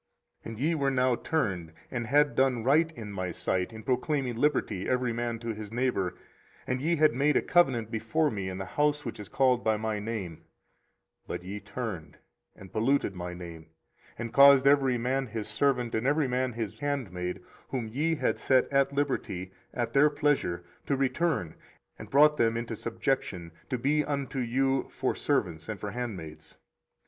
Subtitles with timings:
[0.45, 4.35] 24:034:015 And ye were now turned, and had done right in my sight, in proclaiming
[4.35, 6.15] liberty every man to his neighbour;
[6.65, 9.77] and ye had made a covenant before me in the house which is called by
[9.77, 10.41] my name: 24:034:016
[11.27, 12.17] But ye turned
[12.55, 13.67] and polluted my name,
[14.17, 18.67] and caused every man his servant, and every man his handmaid, whom he had set
[18.73, 21.53] at liberty at their pleasure, to return,
[21.99, 26.57] and brought them into subjection, to be unto you for servants and for handmaids.